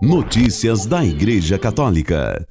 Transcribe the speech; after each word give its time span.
Notícias 0.00 0.86
da 0.86 1.04
Igreja 1.04 1.58
Católica. 1.58 2.46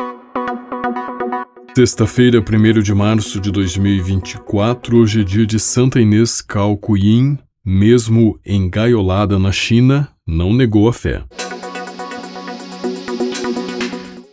Sexta-feira, 1.74 2.40
1 2.42 2.82
de 2.82 2.94
março 2.94 3.40
de 3.40 3.50
2024, 3.54 4.98
hoje 4.98 5.22
é 5.22 5.24
dia 5.24 5.46
de 5.46 5.58
Santa 5.58 6.02
Inês 6.02 6.42
Calcuyin, 6.42 7.38
mesmo 7.64 8.38
engaiolada 8.46 9.40
na 9.40 9.54
China, 9.54 10.10
não 10.28 10.52
negou 10.52 10.90
a 10.90 10.94
fé. 10.94 11.24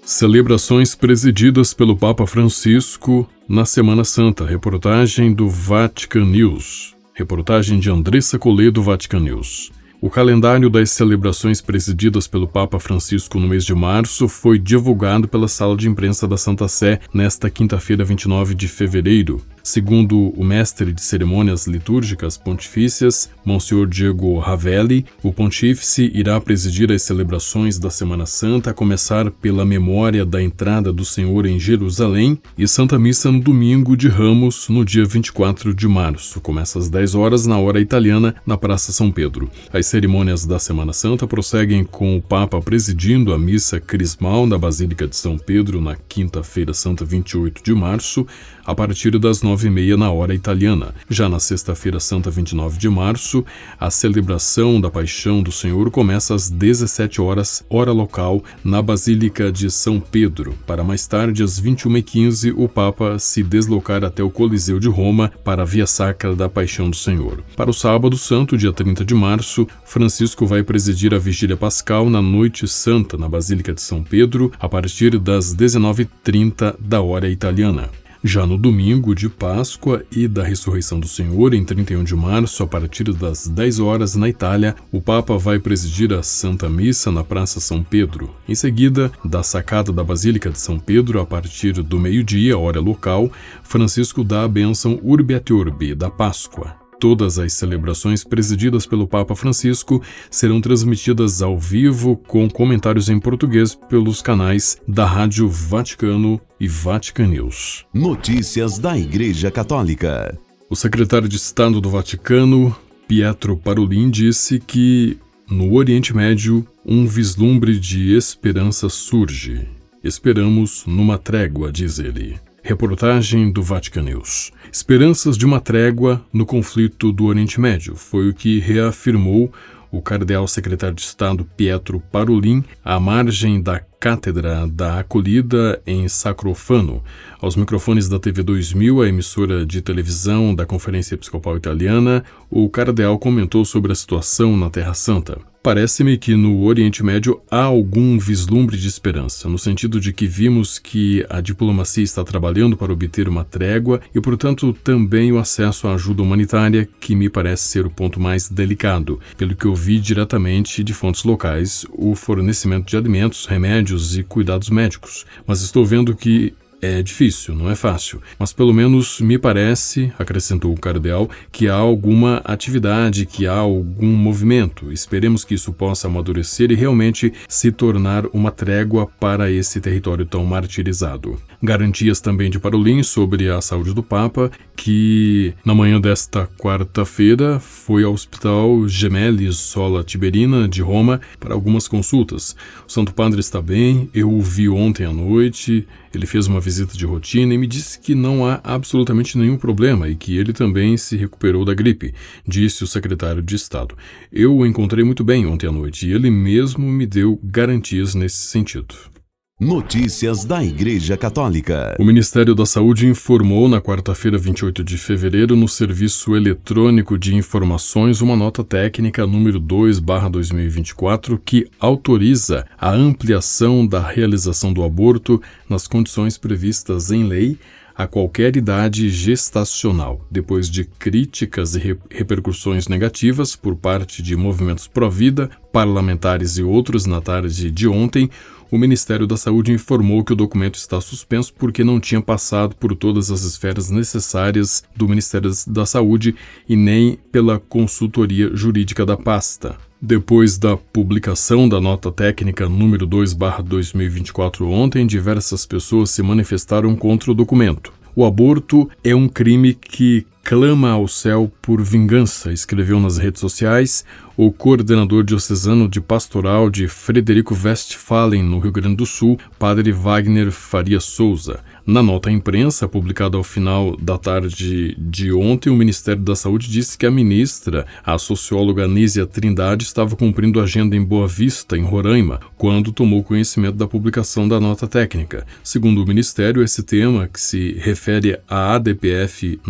Celebrações 0.03 0.97
presididas 0.97 1.73
pelo 1.73 1.97
Papa 1.97 2.27
Francisco 2.27 3.29
na 3.49 3.65
Semana 3.65 4.03
Santa. 4.03 4.45
Reportagem 4.45 5.33
do 5.33 5.49
Vatican 5.49 6.25
News. 6.25 6.97
Reportagem 7.15 7.79
de 7.79 7.89
Andressa 7.89 8.41
Coledo, 8.41 8.83
Vatican 8.83 9.21
News. 9.21 9.71
O 10.05 10.11
calendário 10.11 10.69
das 10.69 10.91
celebrações 10.91 11.63
presididas 11.63 12.29
pelo 12.29 12.47
Papa 12.47 12.79
Francisco 12.79 13.41
no 13.41 13.49
mês 13.49 13.65
de 13.65 13.75
março 13.75 14.29
foi 14.29 14.59
divulgado 14.59 15.27
pela 15.27 15.49
sala 15.49 15.75
de 15.79 15.89
imprensa 15.89 16.29
da 16.29 16.37
Santa 16.37 16.69
Sé 16.69 17.01
nesta 17.11 17.49
quinta-feira, 17.49 18.05
29 18.05 18.55
de 18.55 18.69
fevereiro. 18.69 19.41
Segundo 19.67 20.29
o 20.39 20.45
mestre 20.45 20.93
de 20.93 21.01
cerimônias 21.01 21.67
litúrgicas 21.67 22.37
pontifícias, 22.37 23.31
Monsenhor 23.43 23.87
Diego 23.87 24.39
Ravelli, 24.39 25.07
o 25.23 25.33
pontífice 25.33 26.13
irá 26.15 26.39
presidir 26.39 26.93
as 26.93 27.01
celebrações 27.01 27.79
da 27.79 27.89
Semana 27.89 28.27
Santa, 28.27 28.71
a 28.71 28.75
começar 28.75 29.31
pela 29.31 29.65
memória 29.65 30.23
da 30.27 30.43
entrada 30.43 30.93
do 30.93 31.03
Senhor 31.03 31.47
em 31.47 31.59
Jerusalém 31.59 32.39
e 32.59 32.69
Santa 32.69 32.99
Missa 32.99 33.33
no 33.33 33.41
domingo 33.41 33.97
de 33.97 34.07
Ramos, 34.07 34.69
no 34.69 34.85
dia 34.85 35.07
24 35.07 35.73
de 35.73 35.89
março. 35.89 36.43
Começa 36.43 36.79
às 36.79 36.91
10 36.91 37.15
horas 37.15 37.47
na 37.47 37.59
hora 37.59 37.81
italiana, 37.81 38.35
na 38.47 38.59
Praça 38.59 38.93
São 38.93 39.11
Pedro. 39.11 39.49
As 39.73 39.87
cerimônias 39.87 40.45
da 40.45 40.59
Semana 40.59 40.93
Santa 40.93 41.27
prosseguem 41.27 41.85
com 41.85 42.19
o 42.19 42.23
Papa 42.23 42.61
presidindo 42.61 43.33
a 43.33 43.39
missa 43.39 43.81
crismal 43.81 44.47
na 44.47 44.59
Basílica 44.59 45.09
de 45.09 45.17
São 45.17 45.39
Pedro 45.39 45.81
na 45.81 45.97
quinta-feira 45.97 46.75
santa 46.75 47.03
28 47.03 47.65
de 47.65 47.73
março, 47.73 48.27
a 48.67 48.75
partir 48.75 49.19
das 49.19 49.43
9 49.43 49.55
nove 49.55 49.69
e 49.69 49.71
meia 49.71 49.97
na 49.97 50.11
hora 50.11 50.35
italiana. 50.35 50.93
Já 51.09 51.29
na 51.29 51.39
sexta-feira 51.39 52.01
santa, 52.01 52.29
29 52.29 52.77
de 52.77 52.89
março, 52.89 53.45
a 53.79 53.89
celebração 53.89 54.81
da 54.81 54.91
Paixão 54.91 55.43
do 55.43 55.53
Senhor 55.53 55.91
começa 55.93 56.35
às 56.35 56.51
17 56.51 57.21
horas, 57.21 57.65
hora 57.71 57.93
local, 57.93 58.43
na 58.65 58.83
Basílica 58.83 59.53
de 59.53 59.71
São 59.71 60.01
Pedro. 60.01 60.55
Para 60.67 60.83
mais 60.83 61.07
tarde, 61.07 61.43
às 61.43 61.61
21h15, 61.61 62.53
o 62.57 62.69
Papa 62.69 63.17
se 63.19 63.45
deslocar 63.45 64.03
até 64.05 64.25
o 64.25 64.31
Coliseu 64.31 64.81
de 64.81 64.89
Roma 64.89 65.31
para 65.45 65.63
a 65.63 65.65
Via 65.65 65.87
Sacra 65.87 66.35
da 66.35 66.49
Paixão 66.49 66.91
do 66.91 66.97
Senhor. 66.97 67.45
Para 67.57 67.71
o 67.71 67.75
sábado 67.75 68.17
santo, 68.17 68.59
dia 68.59 68.73
30 68.73 69.05
de 69.05 69.15
março, 69.15 69.69
Francisco 69.85 70.47
vai 70.47 70.65
presidir 70.65 71.15
a 71.15 71.19
Vigília 71.19 71.57
Pascal 71.57 72.11
na 72.11 72.21
Noite 72.21 72.67
Santa, 72.67 73.17
na 73.17 73.29
Basílica 73.29 73.73
de 73.73 73.81
São 73.81 74.03
Pedro, 74.03 74.51
a 74.59 74.69
partir 74.69 75.17
das 75.19 75.55
19h30 75.55 76.75
da 76.81 77.01
hora 77.01 77.29
italiana. 77.29 77.89
Já 78.27 78.47
no 78.47 78.57
domingo 78.57 79.15
de 79.15 79.29
Páscoa 79.29 80.03
e 80.11 80.27
da 80.27 80.43
ressurreição 80.43 80.99
do 80.99 81.07
Senhor, 81.07 81.53
em 81.53 81.63
31 81.63 82.03
de 82.03 82.17
março, 82.17 82.63
a 82.63 82.67
partir 82.67 83.05
das 83.13 83.47
10 83.47 83.81
horas 83.81 84.15
na 84.15 84.27
Itália, 84.27 84.75
o 84.91 84.99
Papa 84.99 85.37
vai 85.37 85.59
presidir 85.59 86.11
a 86.11 86.23
Santa 86.23 86.67
Missa 86.67 87.13
na 87.13 87.23
Praça 87.23 87.61
São 87.61 87.83
Pedro. 87.83 88.35
Em 88.49 88.55
seguida, 88.55 89.13
da 89.23 89.43
sacada 89.43 89.93
da 89.93 90.03
Basílica 90.03 90.49
de 90.49 90.59
São 90.59 90.79
Pedro, 90.79 91.21
a 91.21 91.27
partir 91.27 91.75
do 91.83 92.01
meio-dia, 92.01 92.57
hora 92.57 92.81
local, 92.81 93.31
Francisco 93.63 94.25
dá 94.25 94.45
a 94.45 94.49
bênção 94.49 94.99
Urbi 95.03 95.35
et 95.35 95.51
Urbi 95.51 95.95
da 95.95 96.09
Páscoa. 96.09 96.75
Todas 96.99 97.39
as 97.39 97.53
celebrações 97.53 98.25
presididas 98.25 98.87
pelo 98.87 99.07
Papa 99.07 99.35
Francisco 99.37 100.03
serão 100.31 100.63
transmitidas 100.63 101.43
ao 101.43 101.59
vivo 101.59 102.17
com 102.17 102.49
comentários 102.49 103.11
em 103.11 103.21
português 103.21 103.75
pelos 103.75 104.23
canais 104.23 104.79
da 104.89 105.05
Rádio 105.05 105.47
Vaticano 105.47 106.41
e 106.65 106.67
Vatican 106.67 107.27
News. 107.27 107.85
Notícias 107.93 108.79
da 108.79 108.97
Igreja 108.97 109.51
Católica. 109.51 110.39
O 110.71 110.75
secretário 110.75 111.29
de 111.29 111.37
Estado 111.37 111.79
do 111.79 111.91
Vaticano, 111.91 112.75
Pietro 113.07 113.55
Parolin, 113.55 114.09
disse 114.09 114.59
que 114.59 115.19
no 115.47 115.75
Oriente 115.75 116.17
Médio 116.17 116.67
um 116.83 117.07
vislumbre 117.07 117.79
de 117.79 118.17
esperança 118.17 118.89
surge. 118.89 119.69
Esperamos 120.03 120.85
numa 120.87 121.19
trégua, 121.19 121.71
diz 121.71 121.99
ele. 121.99 122.39
Reportagem 122.63 123.53
do 123.53 123.63
Vatican 123.63 124.05
News. 124.05 124.51
Esperanças 124.73 125.37
de 125.37 125.45
uma 125.45 125.61
trégua 125.61 126.25
no 126.33 126.47
conflito 126.47 127.13
do 127.13 127.27
Oriente 127.27 127.61
Médio 127.61 127.95
foi 127.95 128.31
o 128.31 128.35
que 128.35 128.59
reafirmou 128.59 129.53
o 129.97 130.03
cardeal 130.03 130.47
secretário 130.49 130.97
de 130.97 131.03
Estado 131.03 131.45
Pietro 131.57 132.01
Parolin 132.11 132.65
à 132.85 132.99
margem 132.99 133.63
da 133.63 133.79
Cátedra 133.79 134.67
da 134.67 134.99
Acolhida 134.99 135.81
em 135.87 136.09
Sacrofano, 136.09 137.03
aos 137.41 137.57
microfones 137.57 138.09
da 138.09 138.19
TV 138.19 138.43
2000, 138.43 139.01
a 139.01 139.09
emissora 139.09 139.65
de 139.65 139.81
televisão 139.81 140.55
da 140.55 140.67
Conferência 140.67 141.15
Episcopal 141.15 141.57
Italiana, 141.57 142.25
o 142.51 142.69
cardeal 142.69 143.19
comentou 143.19 143.65
sobre 143.65 143.93
a 143.93 143.95
situação 143.95 144.57
na 144.57 144.69
Terra 144.69 144.95
Santa. 144.95 145.54
Parece-me 145.65 146.19
que 146.19 146.37
no 146.37 146.63
Oriente 146.65 147.03
Médio 147.03 147.41
há 147.51 147.63
algum 147.63 148.19
vislumbre 148.19 148.77
de 148.77 148.87
esperança, 148.87 149.49
no 149.49 149.59
sentido 149.59 149.99
de 149.99 150.13
que 150.13 150.27
vimos 150.27 150.79
que 150.79 151.25
a 151.31 151.41
diplomacia 151.41 152.05
está 152.05 152.23
trabalhando 152.23 152.77
para 152.77 152.93
obter 152.93 153.31
uma 153.31 153.45
trégua 153.45 153.99
e, 154.15 154.21
portanto, 154.21 154.75
também 154.85 155.33
o 155.33 155.39
acesso 155.39 155.89
à 155.89 155.95
ajuda 155.95 156.23
humanitária, 156.23 156.87
que 157.01 157.17
me 157.17 157.31
parece 157.31 157.67
ser 157.67 157.87
o 157.87 157.91
ponto 157.91 158.21
mais 158.21 158.47
delicado, 158.47 159.19
pelo 159.39 159.57
que 159.57 159.65
eu 159.65 159.75
vi 159.75 159.99
diretamente 159.99 160.85
de 160.85 160.93
fontes 160.93 161.25
locais 161.25 161.87
o 161.93 162.15
fornecimento 162.15 162.91
de 162.91 162.99
alimentos, 162.99 163.47
remédios, 163.47 164.19
e 164.19 164.23
cuidados 164.23 164.69
médicos, 164.69 165.25
mas 165.47 165.63
estou 165.63 165.87
vendo 165.87 166.15
que 166.15 166.53
é 166.85 167.03
difícil, 167.03 167.55
não 167.55 167.71
é 167.71 167.75
fácil, 167.75 168.21
mas 168.39 168.53
pelo 168.53 168.75
menos 168.75 169.19
me 169.21 169.39
parece, 169.39 170.13
acrescentou 170.19 170.73
o 170.73 170.79
cardeal, 170.79 171.31
que 171.51 171.67
há 171.67 171.75
alguma 171.75 172.43
atividade, 172.45 173.25
que 173.25 173.47
há 173.47 173.57
algum 173.57 174.15
movimento. 174.15 174.93
Esperemos 174.93 175.45
que 175.45 175.55
isso 175.55 175.73
possa 175.73 176.09
amadurecer 176.09 176.71
e 176.71 176.75
realmente 176.75 177.33
se 177.49 177.73
tornar 177.73 178.27
uma 178.35 178.51
trégua 178.51 179.07
para 179.19 179.51
esse 179.51 179.81
território 179.81 180.27
tão 180.27 180.45
martirizado. 180.45 181.41
Garantias 181.63 182.21
também 182.21 182.51
de 182.51 182.59
Parolin 182.59 183.03
sobre 183.03 183.49
a 183.49 183.61
saúde 183.63 183.95
do 183.95 184.03
Papa, 184.03 184.51
que 184.77 185.55
na 185.65 185.75
manhã 185.75 185.99
desta 185.99 186.47
quarta-feira 186.59 187.59
foi 187.59 188.05
ao 188.05 188.13
Hospital 188.13 188.87
Gemelli 188.87 189.51
Sola 189.53 190.05
Tiberina 190.05 190.69
de 190.69 190.83
Roma 190.83 191.21
para 191.41 191.55
algumas 191.55 191.89
consultas. 191.89 192.55
O 192.87 192.93
Santo 192.93 193.15
Padre 193.15 193.41
está 193.41 193.63
bem, 193.63 194.11
eu 194.13 194.31
o 194.31 194.43
vi 194.43 194.69
ontem 194.69 195.07
à 195.07 195.13
noite, 195.13 195.87
ele 196.13 196.27
fez 196.27 196.47
uma 196.47 196.61
visita 196.61 196.74
de 196.97 197.07
rotina 197.07 197.55
e 197.55 197.59
me 197.59 197.67
disse 197.67 197.99
que 197.99 198.15
não 198.15 198.47
há 198.47 198.61
absolutamente 198.65 199.39
nenhum 199.39 199.57
problema 199.57 200.09
e 200.09 200.17
que 200.17 200.37
ele 200.37 200.53
também 200.53 200.97
se 200.97 201.17
recuperou 201.17 201.65
da 201.65 201.75
gripe, 201.75 202.13
disse 202.47 202.83
o 202.83 202.87
secretário 202.87 203.43
de 203.43 203.55
Estado. 203.55 203.97
Eu 204.33 204.57
o 204.57 204.67
encontrei 204.67 205.05
muito 205.05 205.23
bem 205.23 205.47
ontem 205.47 205.69
à 205.69 205.73
noite 205.73 206.09
e 206.09 206.13
ele 206.13 206.31
mesmo 206.31 206.91
me 206.91 207.07
deu 207.07 207.39
garantias 207.43 208.15
nesse 208.15 208.49
sentido. 208.49 209.14
Notícias 209.61 210.45
da 210.45 210.65
Igreja 210.65 211.17
Católica. 211.17 211.95
O 212.01 212.05
Ministério 212.05 212.57
da 212.57 212.67
Saúde 212.67 213.07
informou 213.07 213.69
na 213.69 213.81
quarta-feira, 213.81 214.37
28 214.37 214.83
de 214.83 214.99
fevereiro, 214.99 215.55
no 215.55 215.69
Serviço 215.69 216.35
Eletrônico 216.35 217.17
de 217.17 217.37
Informações, 217.37 218.21
uma 218.21 218.35
nota 218.35 218.65
técnica 218.65 219.25
número 219.25 219.61
2/2024 219.61 221.39
que 221.39 221.71
autoriza 221.79 222.67
a 222.77 222.91
ampliação 222.91 223.87
da 223.87 224.01
realização 224.01 224.73
do 224.73 224.83
aborto 224.83 225.41
nas 225.71 225.87
condições 225.87 226.37
previstas 226.37 227.13
em 227.13 227.23
lei 227.23 227.57
a 227.97 228.09
qualquer 228.09 228.57
idade 228.57 229.09
gestacional, 229.09 230.27
depois 230.29 230.69
de 230.69 230.85
críticas 230.85 231.77
e 231.77 231.97
repercussões 232.11 232.89
negativas 232.89 233.55
por 233.55 233.77
parte 233.77 234.21
de 234.21 234.35
movimentos 234.35 234.89
pró-vida, 234.89 235.49
parlamentares 235.73 236.59
e 236.59 236.63
outros 236.65 237.07
na 237.07 237.21
tarde 237.21 237.71
de 237.71 237.87
ontem, 237.87 238.29
o 238.75 238.79
Ministério 238.79 239.25
da 239.25 239.37
Saúde 239.37 239.71
informou 239.71 240.25
que 240.25 240.33
o 240.33 240.37
documento 240.37 240.75
está 240.75 241.01
suspenso 241.01 241.55
porque 241.57 241.85
não 241.85 242.01
tinha 242.01 242.21
passado 242.21 242.75
por 242.75 242.93
todas 242.97 243.31
as 243.31 243.45
esferas 243.45 243.89
necessárias 243.89 244.83
do 244.97 245.09
Ministério 245.09 245.49
da 245.69 245.87
Saúde 245.87 246.35
e 246.69 246.75
nem 246.75 247.17
pela 247.31 247.61
consultoria 247.61 248.51
jurídica 248.53 249.07
da 249.07 249.17
pasta. 249.17 249.77
Depois 250.03 250.59
da 250.59 250.77
publicação 250.77 251.69
da 251.69 251.81
nota 251.81 252.11
técnica 252.11 252.69
número 252.69 253.07
2/2024 253.07 254.69
ontem, 254.69 255.07
diversas 255.07 255.65
pessoas 255.65 256.11
se 256.11 256.21
manifestaram 256.21 256.97
contra 256.97 257.31
o 257.31 257.35
documento. 257.35 257.93
O 258.17 258.25
aborto 258.25 258.91
é 259.05 259.15
um 259.15 259.29
crime 259.29 259.73
que 259.73 260.27
clama 260.45 260.91
ao 260.91 261.09
céu 261.09 261.51
por 261.63 261.83
vingança, 261.83 262.53
escreveu 262.53 263.01
nas 263.01 263.17
redes 263.17 263.41
sociais 263.41 264.05
o 264.37 264.53
coordenador 264.53 265.23
diocesano 265.23 265.89
de 265.89 266.01
pastoral 266.01 266.69
de 266.69 266.89
Frederico 266.89 267.55
Westphalen, 267.55 268.43
no 268.43 268.59
Rio 268.59 268.73
Grande 268.73 268.97
do 268.97 269.07
Sul, 269.07 269.39
padre 269.59 269.93
Wagner 269.93 270.51
Faria 270.51 270.99
Souza. 271.01 271.61
Na 271.87 272.03
nota 272.03 272.31
à 272.31 272.33
imprensa, 272.33 272.89
publicada 272.89 273.37
ao 273.37 273.45
final 273.45 273.95
da 273.97 274.17
tarde 274.17 274.97
de 274.99 275.33
ontem, 275.33 275.71
o 275.71 275.77
Ministério 275.77 276.23
da 276.23 276.35
Saúde 276.35 276.69
disse 276.69 276.97
que 276.97 277.05
a 277.05 277.11
ministra, 277.11 277.87
a 278.03 278.17
socióloga 278.19 278.87
Anísia 278.87 279.27
Trindade, 279.27 279.85
estava 279.85 280.17
cumprindo 280.17 280.61
agenda 280.61 280.97
em 280.97 281.05
Boa 281.05 281.29
Vista, 281.29 281.77
em 281.77 281.83
Roraima, 281.83 282.41
quando 282.57 282.91
tomou 282.91 283.23
conhecimento 283.23 283.77
da 283.77 283.87
publicação 283.87 284.49
da 284.49 284.59
nota 284.59 284.89
técnica. 284.89 285.47
Segundo 285.63 286.03
o 286.03 286.07
Ministério, 286.07 286.63
esse 286.63 286.83
tema, 286.83 287.29
que 287.29 287.41
se 287.41 287.75
refere 287.79 288.41
à 288.49 288.75
ADPF 288.75 289.61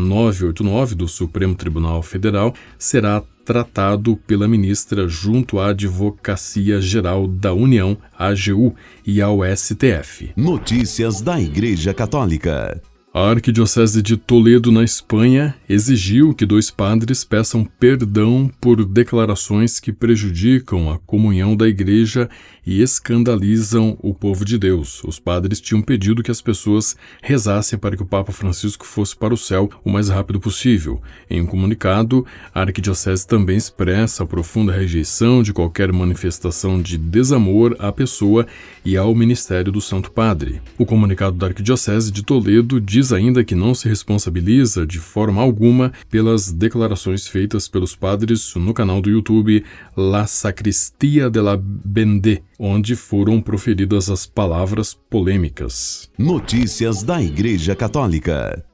989 0.64 0.94
do 0.94 1.06
Supremo 1.06 1.54
Tribunal 1.54 2.02
Federal, 2.02 2.54
será 2.78 3.22
tratado 3.44 4.16
pela 4.26 4.48
ministra 4.48 5.06
junto 5.06 5.58
à 5.58 5.68
Advocacia 5.68 6.80
Geral 6.80 7.28
da 7.28 7.52
União, 7.52 7.96
AGU, 8.18 8.74
e 9.06 9.20
ao 9.20 9.40
STF. 9.44 10.32
Notícias 10.34 11.20
da 11.20 11.38
Igreja 11.40 11.92
Católica. 11.92 12.80
A 13.16 13.30
Arquidiocese 13.30 14.02
de 14.02 14.16
Toledo, 14.16 14.72
na 14.72 14.82
Espanha, 14.82 15.54
exigiu 15.68 16.34
que 16.34 16.44
dois 16.44 16.68
padres 16.68 17.22
peçam 17.22 17.64
perdão 17.64 18.50
por 18.60 18.84
declarações 18.84 19.78
que 19.78 19.92
prejudicam 19.92 20.90
a 20.90 20.98
comunhão 20.98 21.56
da 21.56 21.68
Igreja 21.68 22.28
e 22.66 22.82
escandalizam 22.82 23.96
o 24.02 24.12
povo 24.12 24.44
de 24.44 24.58
Deus. 24.58 25.00
Os 25.04 25.20
padres 25.20 25.60
tinham 25.60 25.80
pedido 25.80 26.24
que 26.24 26.30
as 26.32 26.40
pessoas 26.40 26.96
rezassem 27.22 27.78
para 27.78 27.96
que 27.96 28.02
o 28.02 28.06
Papa 28.06 28.32
Francisco 28.32 28.84
fosse 28.84 29.14
para 29.14 29.32
o 29.32 29.36
céu 29.36 29.70
o 29.84 29.90
mais 29.90 30.08
rápido 30.08 30.40
possível. 30.40 31.00
Em 31.30 31.40
um 31.40 31.46
comunicado, 31.46 32.26
a 32.52 32.62
Arquidiocese 32.62 33.24
também 33.24 33.56
expressa 33.56 34.24
a 34.24 34.26
profunda 34.26 34.72
rejeição 34.72 35.40
de 35.40 35.52
qualquer 35.52 35.92
manifestação 35.92 36.82
de 36.82 36.98
desamor 36.98 37.76
à 37.78 37.92
pessoa 37.92 38.44
e 38.84 38.96
ao 38.96 39.14
ministério 39.14 39.70
do 39.70 39.80
Santo 39.80 40.10
Padre. 40.10 40.60
O 40.76 40.84
comunicado 40.84 41.36
da 41.36 41.46
Arquidiocese 41.46 42.10
de 42.10 42.24
Toledo 42.24 42.80
diz 42.80 43.03
diz 43.04 43.12
ainda 43.12 43.44
que 43.44 43.54
não 43.54 43.74
se 43.74 43.86
responsabiliza 43.86 44.86
de 44.86 44.98
forma 44.98 45.42
alguma 45.42 45.92
pelas 46.08 46.50
declarações 46.50 47.28
feitas 47.28 47.68
pelos 47.68 47.94
padres 47.94 48.54
no 48.54 48.72
canal 48.72 49.02
do 49.02 49.10
YouTube 49.10 49.62
La 49.94 50.26
Sacristia 50.26 51.28
de 51.28 51.38
la 51.38 51.54
Bende, 51.54 52.42
onde 52.58 52.96
foram 52.96 53.42
proferidas 53.42 54.08
as 54.08 54.24
palavras 54.24 54.94
polêmicas. 54.94 56.10
Notícias 56.18 57.02
da 57.02 57.22
Igreja 57.22 57.76
Católica. 57.76 58.64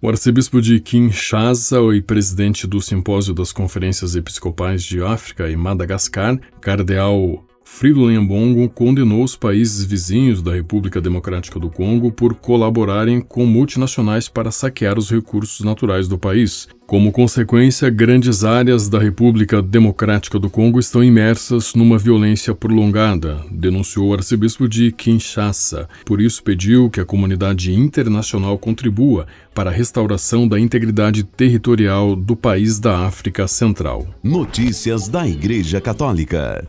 O 0.00 0.08
arcebispo 0.08 0.62
de 0.62 0.78
Kinshasa 0.78 1.80
e 1.92 2.00
presidente 2.00 2.68
do 2.68 2.80
Simpósio 2.80 3.34
das 3.34 3.52
Conferências 3.52 4.14
Episcopais 4.14 4.84
de 4.84 5.02
África 5.02 5.50
e 5.50 5.56
Madagascar, 5.56 6.38
cardeal 6.60 7.44
Frido 7.72 8.10
Mbongo 8.10 8.68
condenou 8.68 9.24
os 9.24 9.34
países 9.34 9.82
vizinhos 9.84 10.42
da 10.42 10.52
República 10.52 11.00
Democrática 11.00 11.58
do 11.58 11.70
Congo 11.70 12.12
por 12.12 12.34
colaborarem 12.34 13.22
com 13.22 13.46
multinacionais 13.46 14.28
para 14.28 14.50
saquear 14.50 14.98
os 14.98 15.10
recursos 15.10 15.64
naturais 15.64 16.06
do 16.06 16.18
país. 16.18 16.68
Como 16.86 17.10
consequência, 17.10 17.88
grandes 17.88 18.44
áreas 18.44 18.86
da 18.86 18.98
República 18.98 19.62
Democrática 19.62 20.38
do 20.38 20.50
Congo 20.50 20.78
estão 20.78 21.02
imersas 21.02 21.72
numa 21.74 21.96
violência 21.96 22.54
prolongada, 22.54 23.40
denunciou 23.50 24.08
o 24.08 24.12
arcebispo 24.12 24.68
de 24.68 24.92
Kinshasa. 24.92 25.88
Por 26.04 26.20
isso, 26.20 26.42
pediu 26.42 26.90
que 26.90 27.00
a 27.00 27.06
comunidade 27.06 27.72
internacional 27.72 28.58
contribua 28.58 29.26
para 29.54 29.70
a 29.70 29.72
restauração 29.72 30.46
da 30.46 30.60
integridade 30.60 31.22
territorial 31.22 32.14
do 32.14 32.36
país 32.36 32.78
da 32.78 33.06
África 33.06 33.48
Central. 33.48 34.06
Notícias 34.22 35.08
da 35.08 35.26
Igreja 35.26 35.80
Católica. 35.80 36.68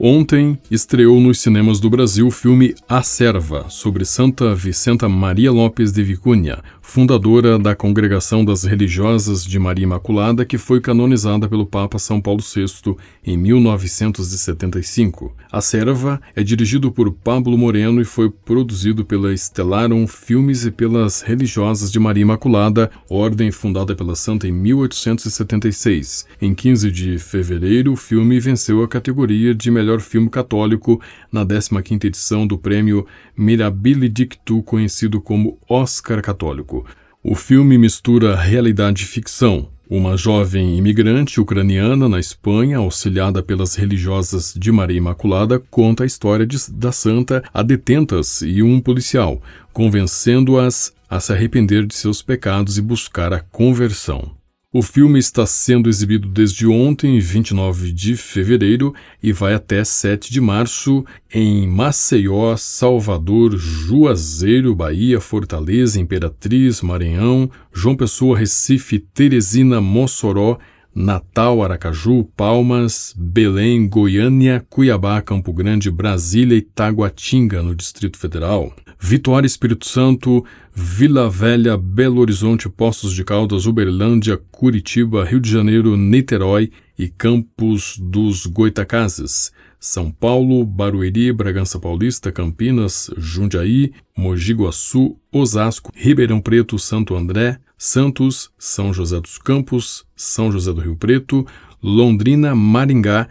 Ontem 0.00 0.56
estreou 0.70 1.20
nos 1.20 1.40
cinemas 1.40 1.80
do 1.80 1.90
Brasil 1.90 2.28
o 2.28 2.30
filme 2.30 2.72
A 2.88 3.02
Serva, 3.02 3.66
sobre 3.68 4.04
Santa 4.04 4.54
Vicenta 4.54 5.08
Maria 5.08 5.50
Lopes 5.50 5.90
de 5.90 6.04
Vicunha, 6.04 6.62
fundadora 6.80 7.58
da 7.58 7.74
Congregação 7.74 8.44
das 8.44 8.62
Religiosas 8.62 9.44
de 9.44 9.58
Maria 9.58 9.82
Imaculada, 9.82 10.44
que 10.44 10.56
foi 10.56 10.80
canonizada 10.80 11.48
pelo 11.48 11.66
Papa 11.66 11.98
São 11.98 12.20
Paulo 12.20 12.40
VI 12.40 12.94
em 13.26 13.36
1975. 13.36 15.34
A 15.50 15.60
Serva 15.60 16.20
é 16.36 16.44
dirigido 16.44 16.92
por 16.92 17.12
Pablo 17.12 17.58
Moreno 17.58 18.00
e 18.00 18.04
foi 18.04 18.30
produzido 18.30 19.04
pela 19.04 19.36
Stellarum 19.36 20.06
Filmes 20.06 20.64
e 20.64 20.70
pelas 20.70 21.22
Religiosas 21.22 21.90
de 21.90 21.98
Maria 21.98 22.22
Imaculada, 22.22 22.88
ordem 23.10 23.50
fundada 23.50 23.96
pela 23.96 24.14
Santa 24.14 24.46
em 24.46 24.52
1876. 24.52 26.24
Em 26.40 26.54
15 26.54 26.88
de 26.92 27.18
fevereiro, 27.18 27.94
o 27.94 27.96
filme 27.96 28.38
venceu 28.38 28.80
a 28.84 28.88
categoria 28.88 29.52
de 29.52 29.70
melhor 29.70 29.87
melhor 29.88 30.00
filme 30.00 30.28
católico 30.28 31.00
na 31.32 31.46
15ª 31.46 32.04
edição 32.04 32.46
do 32.46 32.58
prêmio 32.58 33.06
Mirabile 33.34 34.06
Dictu, 34.06 34.62
conhecido 34.62 35.18
como 35.18 35.58
Oscar 35.66 36.20
Católico. 36.20 36.84
O 37.24 37.34
filme 37.34 37.78
mistura 37.78 38.36
realidade 38.36 39.04
e 39.04 39.06
ficção. 39.06 39.70
Uma 39.88 40.18
jovem 40.18 40.76
imigrante 40.76 41.40
ucraniana 41.40 42.06
na 42.06 42.20
Espanha, 42.20 42.76
auxiliada 42.76 43.42
pelas 43.42 43.74
religiosas 43.74 44.52
de 44.54 44.70
Maria 44.70 44.98
Imaculada, 44.98 45.58
conta 45.70 46.02
a 46.02 46.06
história 46.06 46.46
de, 46.46 46.58
da 46.70 46.92
santa 46.92 47.42
a 47.54 47.62
detentas 47.62 48.42
e 48.42 48.62
um 48.62 48.78
policial, 48.80 49.40
convencendo-as 49.72 50.92
a 51.08 51.18
se 51.18 51.32
arrepender 51.32 51.86
de 51.86 51.94
seus 51.94 52.20
pecados 52.20 52.76
e 52.76 52.82
buscar 52.82 53.32
a 53.32 53.40
conversão. 53.40 54.37
O 54.70 54.82
filme 54.82 55.18
está 55.18 55.46
sendo 55.46 55.88
exibido 55.88 56.28
desde 56.28 56.66
ontem, 56.66 57.18
29 57.18 57.90
de 57.90 58.14
fevereiro, 58.14 58.94
e 59.22 59.32
vai 59.32 59.54
até 59.54 59.82
7 59.82 60.30
de 60.30 60.42
março 60.42 61.06
em 61.32 61.66
Maceió, 61.66 62.54
Salvador, 62.54 63.56
Juazeiro, 63.56 64.74
Bahia, 64.74 65.22
Fortaleza, 65.22 65.98
Imperatriz, 65.98 66.82
Maranhão, 66.82 67.50
João 67.72 67.96
Pessoa, 67.96 68.36
Recife, 68.36 68.98
Teresina, 68.98 69.80
Mossoró, 69.80 70.58
Natal, 70.94 71.62
Aracaju, 71.62 72.24
Palmas, 72.36 73.14
Belém, 73.16 73.88
Goiânia, 73.88 74.66
Cuiabá, 74.68 75.22
Campo 75.22 75.50
Grande, 75.50 75.90
Brasília 75.90 76.58
e 76.58 76.60
Taguatinga, 76.60 77.62
no 77.62 77.74
Distrito 77.74 78.18
Federal. 78.18 78.70
Vitória, 79.00 79.46
Espírito 79.46 79.86
Santo, 79.86 80.44
Vila 80.74 81.30
Velha, 81.30 81.76
Belo 81.76 82.20
Horizonte, 82.20 82.68
Poços 82.68 83.12
de 83.12 83.24
Caldas, 83.24 83.64
Uberlândia, 83.64 84.36
Curitiba, 84.50 85.24
Rio 85.24 85.40
de 85.40 85.50
Janeiro, 85.50 85.96
Niterói 85.96 86.70
e 86.98 87.08
Campos 87.08 87.96
dos 87.98 88.44
Goitacazes. 88.46 89.52
São 89.78 90.10
Paulo, 90.10 90.64
Barueri, 90.66 91.32
Bragança 91.32 91.78
Paulista, 91.78 92.32
Campinas, 92.32 93.08
Jundiaí, 93.16 93.92
Mogi 94.16 94.52
Guaçu, 94.52 95.16
Osasco, 95.30 95.92
Ribeirão 95.94 96.40
Preto, 96.40 96.76
Santo 96.76 97.14
André, 97.14 97.60
Santos, 97.76 98.50
São 98.58 98.92
José 98.92 99.20
dos 99.20 99.38
Campos, 99.38 100.04
São 100.16 100.50
José 100.50 100.72
do 100.72 100.80
Rio 100.80 100.96
Preto, 100.96 101.46
Londrina, 101.80 102.56
Maringá 102.56 103.28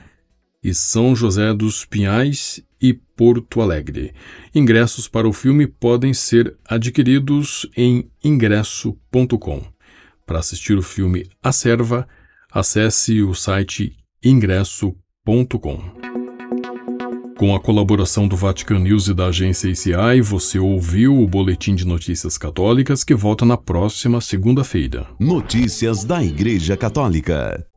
e 0.64 0.74
São 0.74 1.14
José 1.14 1.54
dos 1.54 1.84
Pinhais 1.84 2.64
Porto 3.18 3.60
Alegre. 3.60 4.14
Ingressos 4.54 5.08
para 5.08 5.28
o 5.28 5.34
filme 5.34 5.66
podem 5.66 6.14
ser 6.14 6.56
adquiridos 6.64 7.68
em 7.76 8.10
ingresso.com. 8.24 9.64
Para 10.26 10.40
assistir 10.40 10.78
o 10.78 10.84
filme 10.84 11.28
A 11.42 11.52
Serva, 11.52 12.08
acesse 12.52 13.22
o 13.24 13.34
site 13.34 13.98
ingresso.com. 14.24 15.80
Com 17.38 17.56
a 17.56 17.60
colaboração 17.60 18.28
do 18.28 18.36
Vatican 18.36 18.80
News 18.80 19.08
e 19.08 19.14
da 19.14 19.28
agência 19.28 19.70
ICI, 19.70 20.22
você 20.22 20.58
ouviu 20.58 21.22
o 21.22 21.28
Boletim 21.28 21.76
de 21.76 21.86
Notícias 21.86 22.38
Católicas 22.38 23.04
que 23.04 23.14
volta 23.14 23.46
na 23.46 23.58
próxima 23.58 24.22
segunda-feira. 24.22 25.08
Notícias 25.20 26.04
da 26.04 26.24
Igreja 26.24 26.76
Católica. 26.76 27.68